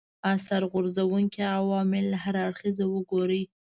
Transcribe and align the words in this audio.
اثر 0.33 0.61
غورځونکي 0.71 1.41
عوامل 1.57 2.07
هر 2.23 2.35
اړخیزه 2.45 2.85
وګوري 2.89 3.43